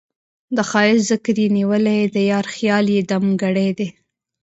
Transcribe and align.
د 0.55 0.57
ښــــــــایست 0.69 1.05
ذکر 1.11 1.35
یې 1.41 1.47
نیولی 1.57 1.99
د 2.15 2.17
یار 2.31 2.45
خیال 2.53 2.85
یې 2.95 3.01
دم 3.09 3.25
ګړی 3.41 3.69
دی 3.77 3.87